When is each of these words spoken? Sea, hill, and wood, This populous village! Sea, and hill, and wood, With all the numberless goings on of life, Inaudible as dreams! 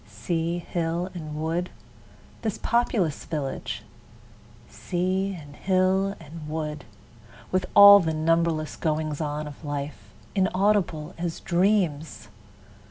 Sea, 0.09 0.57
hill, 0.57 1.11
and 1.13 1.35
wood, 1.39 1.69
This 2.41 2.57
populous 2.57 3.23
village! 3.25 3.83
Sea, 4.67 5.37
and 5.39 5.55
hill, 5.55 6.15
and 6.19 6.47
wood, 6.49 6.85
With 7.51 7.67
all 7.75 7.99
the 7.99 8.11
numberless 8.15 8.75
goings 8.75 9.21
on 9.21 9.45
of 9.45 9.63
life, 9.63 10.11
Inaudible 10.33 11.13
as 11.19 11.39
dreams! 11.39 12.29